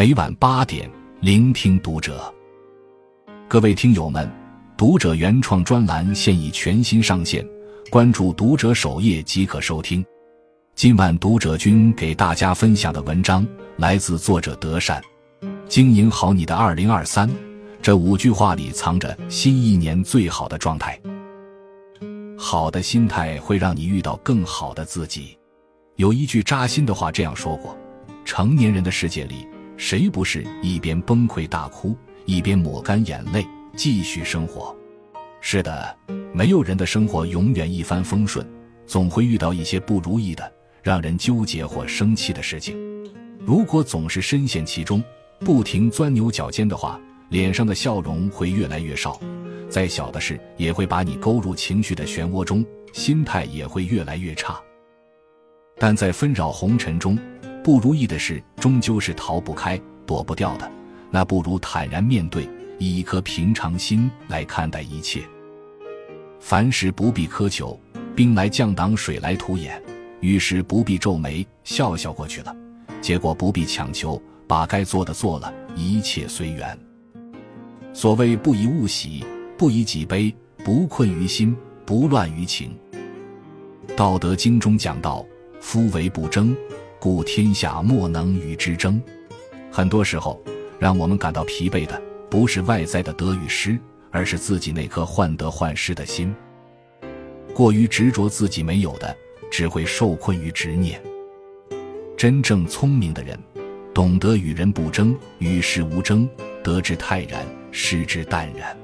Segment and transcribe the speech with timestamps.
[0.00, 2.34] 每晚八点，聆听读者。
[3.46, 4.26] 各位听友们，
[4.74, 7.46] 读者原创专栏现已全新上线，
[7.90, 10.02] 关注读者首页即可收听。
[10.74, 13.46] 今晚读者君给大家分享的文章
[13.76, 15.02] 来自作者德善。
[15.68, 17.28] 经营好你的二零二三，
[17.82, 20.98] 这五句话里藏着新一年最好的状态。
[22.38, 25.36] 好的心态会让你遇到更好的自己。
[25.96, 27.76] 有一句扎心的话这样说过：
[28.24, 29.46] 成年人的世界里，
[29.80, 31.96] 谁不是一边崩溃大哭，
[32.26, 34.76] 一边抹干眼泪继续生活？
[35.40, 35.96] 是的，
[36.34, 38.46] 没有人的生活永远一帆风顺，
[38.86, 42.76] 总会遇到一些不如意的、让人纠结或生气的事情。
[43.38, 45.02] 如果总是深陷其中，
[45.38, 47.00] 不停钻牛角尖的话，
[47.30, 49.18] 脸上的笑容会越来越少。
[49.70, 54.60] 再小的事也会把你勾入情绪的漩涡中，心态也会越来越差。
[55.78, 57.18] 但在纷扰红尘中，
[57.62, 60.70] 不如意的事终究是逃不开、躲不掉的。
[61.10, 65.22] 那不如坦然面对，以一颗平常心来看待一切。
[66.38, 67.78] 凡事不必苛求，
[68.14, 69.82] 兵来将挡，水来土掩。
[70.20, 72.54] 遇事不必皱眉，笑笑过去了；
[73.00, 76.78] 结果不必强求，把该做的做了，一切随缘。
[77.92, 79.24] 所谓不以物喜。
[79.58, 82.74] 不以己悲，不困于心，不乱于情。
[83.94, 85.22] 《道德经》中讲到
[85.60, 86.56] ：“夫为不争，
[87.00, 89.02] 故天下莫能与之争。”
[89.72, 90.40] 很多时候，
[90.78, 93.78] 让我们感到疲惫的，不是外在的得与失，
[94.10, 96.34] 而是自己那颗患得患失的心。
[97.54, 99.16] 过于执着自己没有的，
[99.50, 101.00] 只会受困于执念。
[102.16, 103.38] 真正聪明的人，
[103.94, 106.28] 懂得与人不争，与世无争，
[106.62, 108.76] 得之泰然，失之淡然。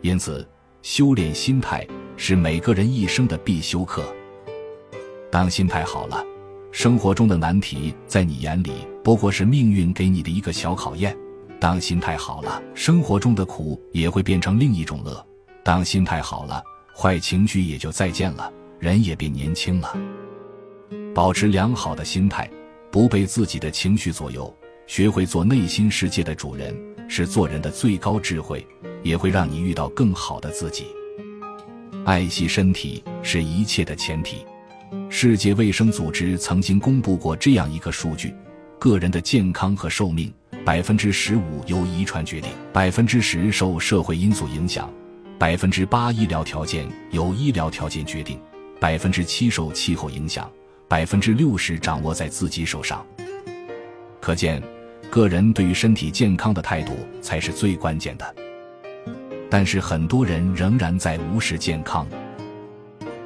[0.00, 0.46] 因此，
[0.82, 4.04] 修炼心态是每个人一生的必修课。
[5.30, 6.24] 当心态好了，
[6.72, 11.12] 生活中的难题在你眼里不过是命运给你的一个小考验；
[11.58, 15.14] 当心态好了，生活中的苦也会变成另一种乐；
[15.64, 16.62] 当心态好了，
[16.96, 19.96] 坏情绪也就再见了，人也变年轻了。
[21.14, 22.48] 保持良好的心态，
[22.90, 24.54] 不被自己的情绪左右，
[24.86, 26.74] 学会做内心世界的主人，
[27.08, 28.66] 是做人的最高智慧。
[29.02, 30.84] 也会让你遇到更好的自己。
[32.04, 34.44] 爱惜身体是一切的前提。
[35.08, 38.34] 世界卫生组织曾经公布过这样一个数据：
[38.78, 40.32] 个人的健康和寿命，
[40.64, 44.92] 百分之十五由遗传决定，百分之十受社会因素影响，
[45.38, 48.40] 百分之八医疗条件由医疗条件决定，
[48.80, 50.50] 百分之七受气候影响，
[50.88, 53.06] 百分之六十掌握在自己手上。
[54.20, 54.62] 可见，
[55.10, 58.34] 个人对于身体健康的态度才是最关键的。
[59.48, 62.06] 但是很多人仍然在无视健康。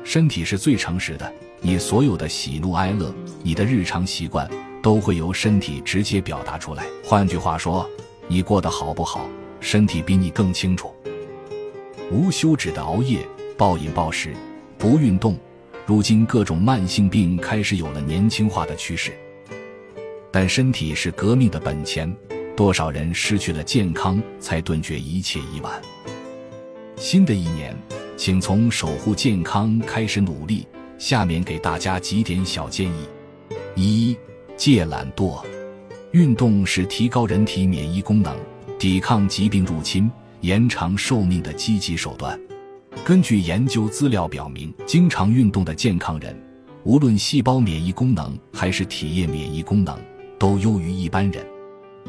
[0.03, 1.33] 身体是最诚实的，
[1.67, 3.11] 你所有的喜怒哀乐，
[3.43, 4.47] 你的日常习惯，
[4.83, 6.85] 都会由身体直接表达出来。
[7.03, 7.89] 换句话说，
[8.29, 9.27] 你过得好不好，
[9.61, 10.95] 身体比你更清楚。
[12.13, 13.27] 无休止的熬夜、
[13.57, 14.35] 暴饮暴食、
[14.77, 15.39] 不运动，
[15.87, 19.15] 如今各种慢性病开始有了年轻化的趋势。
[20.31, 22.15] 但身体是革命的本钱，
[22.55, 25.81] 多少人失去了健康，才顿觉一切已晚。
[26.99, 27.75] 新的一年，
[28.19, 30.67] 请从守护健康开始努力。
[30.99, 33.07] 下面给大家几点小建议：
[33.75, 34.17] 一、
[34.57, 35.45] 戒懒惰。
[36.13, 38.37] 运动是提高人体免疫功能、
[38.79, 40.11] 抵抗疾病入侵、
[40.41, 42.39] 延长寿命的积极手段。
[43.05, 46.41] 根据研究资料表明，经常运动的健康人，
[46.85, 49.99] 无论细胞免疫功能还是体液免疫功能，
[50.39, 51.45] 都优于一般人。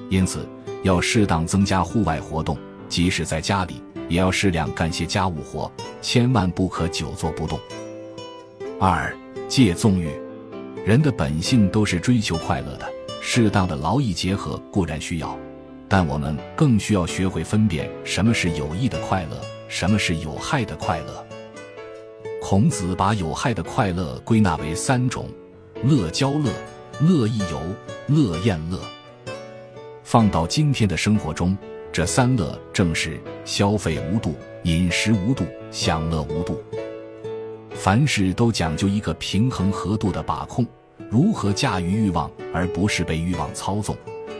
[0.10, 0.48] 因此，
[0.84, 2.56] 要适当增加户外活动，
[2.88, 3.82] 即使在家里。
[4.08, 7.60] 也要适量干些家务活，千万不可久坐不动。
[8.78, 9.16] 二
[9.48, 10.10] 戒纵欲，
[10.86, 12.86] 人的本性都是追求快乐的，
[13.22, 15.38] 适当的劳逸结合固然需要，
[15.88, 21.26] 但我们更需要学会分辨什么是有益的快乐，什么是有害的快乐。
[22.42, 25.30] 孔子把有害的快乐归纳为三种：
[25.84, 26.52] 乐交乐、
[27.00, 27.62] 乐亦游、
[28.08, 28.80] 乐宴乐。
[30.04, 31.58] 放到今天的生活中。
[31.94, 36.62] 这三乐正是消费无度、饮食无度、享乐无度。
[37.86, 40.66] 凡事都讲究一个平衡和度的把控，
[41.08, 43.96] 如何驾驭欲望而不是被欲望操纵，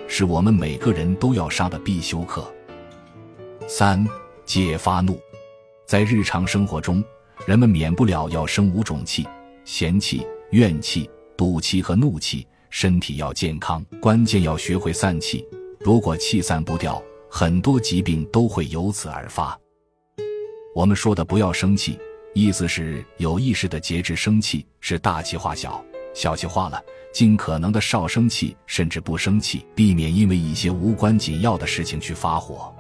[0.08, 2.52] 是我们每个人都要上的必修课。
[3.68, 4.04] 三
[4.46, 5.20] 戒发怒，
[5.86, 7.04] 在日常生活中，
[7.46, 9.28] 人们免不了要生五种气：
[9.64, 11.08] 嫌气、怨气、
[11.38, 12.48] 赌气和怒气。
[12.72, 15.48] 身体要健康，关键要学会散气。
[15.82, 17.00] 如果气散不掉，
[17.30, 19.56] 很多疾病都会由此而发。
[20.74, 22.00] 我们说的不要生气，
[22.38, 25.82] 意思是有意识的节制生气，是大气化小；
[26.14, 26.84] 小气化了，
[27.14, 32.76] 尽可能的少生气，甚至不生气，避免因为一些无关紧要的事情去发火。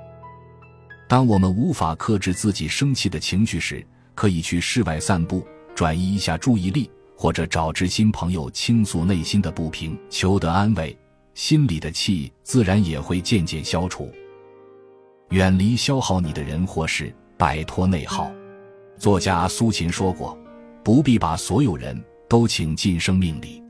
[1.07, 3.81] 当我们无法克制自己生气的情绪时，
[4.13, 10.93] 可以去室外散步，转移一下注意力，或者找知心朋友倾诉内心的不平，求得安慰，
[11.33, 14.11] 心里的气自然也会渐渐消除。
[15.29, 18.29] 远离消耗你的人或事，摆脱内耗。
[18.97, 20.37] 作家苏秦说过
[20.83, 23.63] ：“不必把所有人都请进生命里。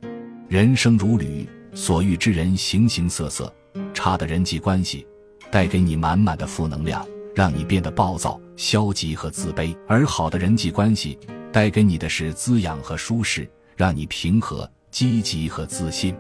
[0.48, 3.54] 人生如旅，所遇之人形形色色，
[3.94, 5.06] 差的人际关系
[5.52, 7.06] 带给你满满的负能量。”
[7.36, 11.20] 让你变得暴躁、消极和自卑，而好的人际关系
[11.52, 13.46] 带给你的是滋养和舒适，
[13.76, 16.16] 让你平和、积极和自信。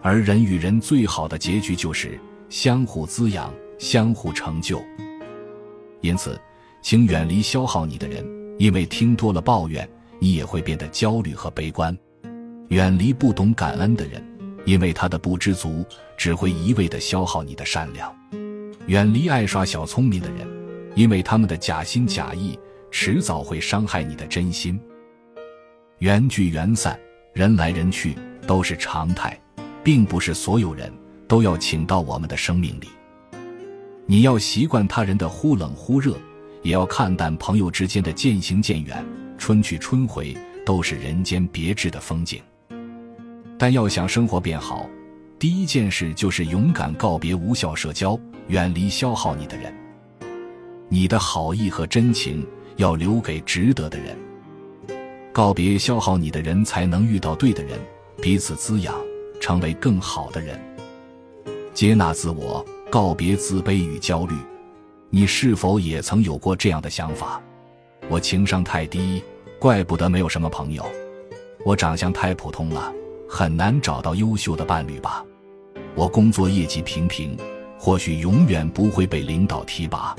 [0.00, 2.18] 而人与人最好的结局就是
[2.48, 4.82] 相互滋养、相互成就。
[6.00, 6.36] 因此，
[6.82, 8.26] 请远离消耗你的人，
[8.58, 9.88] 因为听多了抱怨，
[10.18, 11.94] 你也会变得焦虑和悲观；
[12.68, 14.20] 远离不懂感恩的人，
[14.64, 15.84] 因为他的不知足
[16.16, 18.12] 只会一味的消耗你的善良。
[18.86, 20.46] 远离爱耍小聪明的人，
[20.96, 22.58] 因为他们的假心假意
[22.90, 24.78] 迟早会伤害你的真心。
[25.98, 26.98] 缘聚缘散，
[27.32, 29.40] 人来人去都是常态，
[29.84, 30.92] 并不是所有人
[31.28, 32.88] 都要请到我们的生命里。
[34.04, 36.16] 你要习惯他人的忽冷忽热，
[36.62, 39.04] 也要看淡朋友之间的渐行渐远。
[39.36, 42.40] 春去春回都是人间别致的风景。
[43.58, 44.88] 但要想生活变好，
[45.38, 48.18] 第一件事就是勇敢告别无效社交。
[48.48, 49.72] 远离消耗你的人，
[50.88, 52.44] 你的好意和真情
[52.76, 54.16] 要留给值得的人。
[55.32, 57.78] 告别消耗你的人，才能遇到对的人，
[58.20, 58.94] 彼此滋养，
[59.40, 60.60] 成为更好的人。
[61.72, 64.34] 接纳自我，告别自卑与焦虑。
[65.14, 67.38] 你是否也曾有过这样的想法？
[68.08, 69.22] 我情商太低，
[69.58, 70.82] 怪不得没有什么朋友。
[71.66, 72.90] 我长相太普通了，
[73.28, 75.22] 很难找到优秀的伴侣吧。
[75.94, 77.36] 我工作业绩平平。
[77.78, 80.14] 或许永远不会被领导提拔，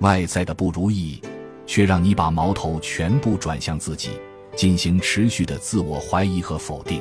[0.00, 1.22] 外在的不如意，
[1.64, 4.10] 却让你把矛头全部转向自己，
[4.56, 7.00] 进行持续的自我怀疑和否定，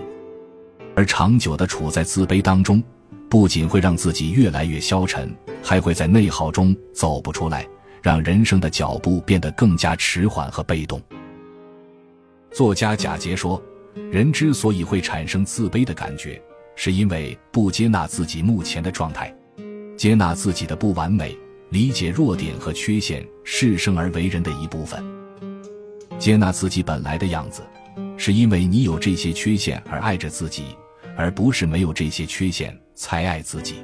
[0.96, 2.82] 而长久的处在自卑当中，
[3.30, 7.68] 不仅会让自己越来越消沉，还会在内耗中走不出来，
[8.02, 11.02] 让人生的脚步变得更加迟缓和被动。
[12.52, 13.62] 作家贾杰说
[14.10, 16.42] ：“人之所以会产生自卑的感觉，
[16.76, 19.34] 是因为不接纳自己目前的状态。”
[19.98, 21.36] 接纳自己的不完美，
[21.70, 25.04] 理解弱点和缺陷是生而为人的一部分。
[26.18, 27.62] 接纳自己本来的样子，
[28.16, 30.66] 是因为你有这些缺陷而爱着自己，
[31.16, 33.76] 而不是没有这些缺陷才爱自己。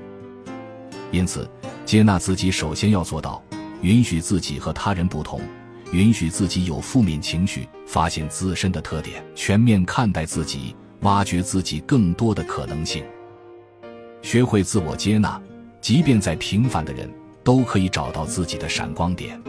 [1.11, 1.49] 因此，
[1.85, 3.41] 接纳自己首先要做到：
[3.81, 5.39] 允许自己和他人不同，
[5.91, 13.05] 允许自己有负面情绪，发现自身的特点，全面看待自己，挖掘自己更多的可能性，
[14.23, 15.39] 学会自我接纳。
[15.79, 17.09] 即便再平凡的人，
[17.43, 19.39] 都可以找到自己的闪光点。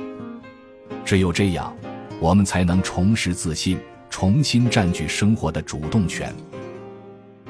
[1.04, 1.72] 只有这样，
[2.18, 3.78] 我们才能重拾自信，
[4.10, 6.34] 重新占据生活的主动权。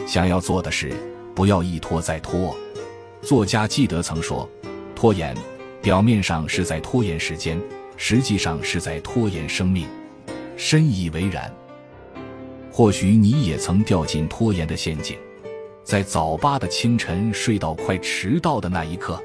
[0.06, 0.92] 想要做的是，
[1.34, 2.56] 不要一拖再拖。
[3.22, 4.48] 作家纪德曾说
[4.94, 5.36] ：“拖延，
[5.82, 7.60] 表面上是在拖延时间，
[7.96, 9.88] 实际上是在拖延生命。”
[10.56, 11.52] 深以为然。
[12.70, 15.16] 或许你也曾掉进拖延的陷阱。
[15.82, 19.22] 在早八的清晨睡到快迟到的那一刻，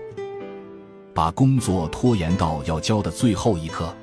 [1.14, 3.96] 把工作拖延到要交的最后一刻，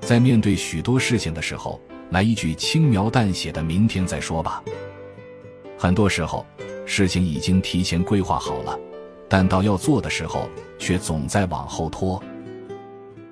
[0.00, 1.78] 在面对许多事情的时候，
[2.10, 4.62] 来一句轻描淡写的“明天再说吧”。
[5.76, 6.46] 很多时候，
[6.84, 8.78] 事情已经提前规划好了，
[9.28, 10.48] 但到要做的时候，
[10.78, 12.22] 却总在往后拖。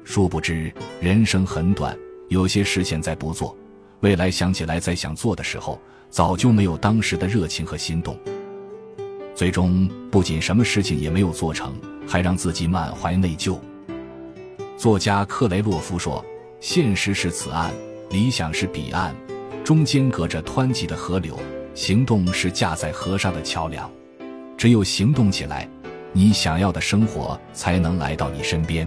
[0.04, 1.96] 殊不知，人生很短，
[2.28, 3.56] 有些事现在不做，
[4.00, 5.80] 未来想起来再想做的时候。
[6.10, 8.18] 早就没有当时的热情和心动，
[9.32, 11.72] 最终不仅什么事情也没有做成，
[12.04, 13.56] 还让自己满怀内疚。
[14.76, 16.24] 作家克雷洛夫说
[16.58, 17.72] ：“现实是此岸，
[18.10, 19.14] 理想是彼岸，
[19.62, 21.38] 中间隔着湍急的河流。
[21.74, 23.90] 行动是架在河上的桥梁，
[24.56, 25.68] 只有行动起来，
[26.12, 28.86] 你想要的生活才能来到你身边。”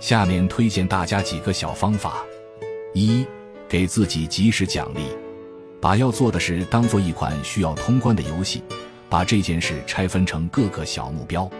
[0.00, 2.22] 下面推荐大家几个小方法：
[2.92, 3.24] 一，
[3.66, 5.06] 给自己及时奖励。
[5.80, 8.62] 把要做的事当做一款需要通关的游戏，
[9.08, 11.50] 把这件事拆分成各个小目标。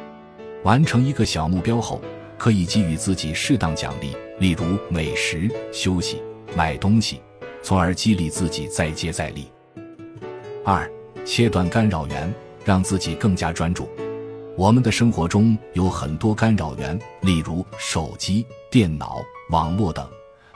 [0.62, 2.00] 完成一个小目标后，
[2.38, 6.22] 可以给予自己适当奖励，例如美食、休息、
[6.56, 7.20] 买东西，
[7.62, 9.46] 从而激励自己再接再厉。
[10.64, 10.90] 二、
[11.26, 13.86] 切断干扰源，让自己更加专注。
[14.56, 20.08] 我们的生活中有很多干扰源，例如手机、电脑、网络等，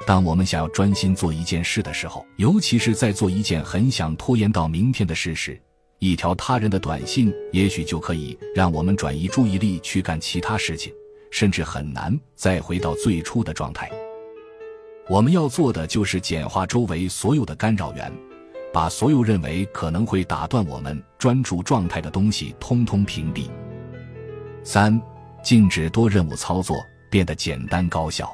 [0.07, 5.61] 当我们想要专心做一件事的时候，尤其是在做一件很想拖延到明天的事时，
[5.99, 10.91] 一条他人的短信也许就可以让我们转移注意力去干其他事情，
[11.31, 13.91] 甚至很难再回到最初的状态。
[15.11, 18.13] 我们要做的就是简化周围所有的干扰源，
[18.79, 23.51] 把所有认为可能会打断我们专注状态的东西通通屏蔽。
[24.63, 25.03] 三，
[25.43, 26.77] 禁止多任务操作，
[27.11, 28.33] 变得简单高效。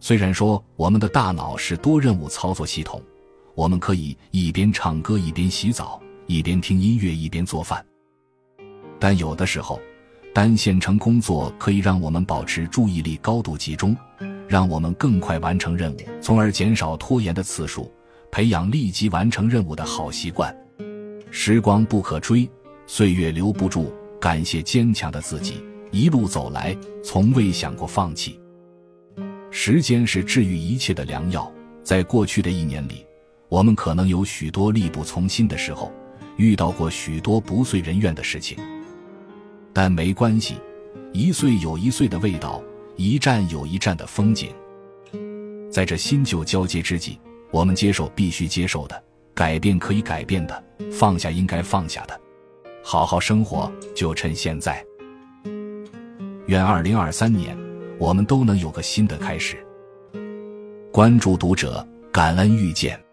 [0.00, 3.02] 虽然说我们的大脑是多任务操作系统，
[3.54, 6.00] 我们可以一边唱歌一边洗澡。
[6.26, 7.84] 一边听音乐一边做饭，
[8.98, 9.78] 但有的时候，
[10.32, 13.94] 单线程工作可以让我们保持注意力高度集中，
[14.48, 17.92] 让我们更快完成任务，从而减少拖延的次数，
[18.36, 20.54] 培养立即完成任务的好习惯。
[21.30, 22.46] 时光不可追，
[22.86, 23.90] 岁月留不住，
[24.20, 28.38] 感谢坚强的自己，一路走来从未想过放弃。
[29.50, 31.50] 时间是治愈一切的良药，
[31.82, 33.06] 在过去的一年里，
[33.48, 35.90] 我们可能有许多力不从心的时候。
[36.36, 38.58] 遇到过许多不遂人愿的事情，
[39.72, 40.56] 但没关系，
[41.10, 42.62] 一岁有一岁的味道，
[42.96, 44.50] 一站有一站的风景。
[45.72, 47.18] 在这新旧交接之际，
[47.50, 49.02] 我们接受必须接受的，
[49.34, 52.20] 改变可以改变的，放下应该放下的，
[52.82, 54.84] 好好生活，就趁现在。
[56.46, 57.56] 愿二零二三年，
[57.98, 59.56] 我们都能有个新的开始。
[60.92, 63.05] 关注读者，感恩遇见。